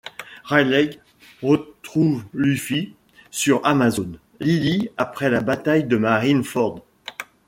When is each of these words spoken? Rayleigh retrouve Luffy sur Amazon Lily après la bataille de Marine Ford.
Rayleigh 0.45 0.99
retrouve 1.43 2.23
Luffy 2.33 2.95
sur 3.29 3.63
Amazon 3.63 4.13
Lily 4.39 4.89
après 4.97 5.29
la 5.29 5.41
bataille 5.41 5.83
de 5.83 5.95
Marine 5.95 6.43
Ford. 6.43 6.83